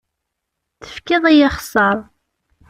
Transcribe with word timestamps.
Tefkiḍ-iyi 0.81 1.45
axessaṛ. 1.49 1.97